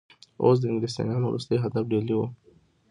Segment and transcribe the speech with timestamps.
[0.41, 2.25] اوس د انګلیسیانو وروستی هدف ډهلی وو.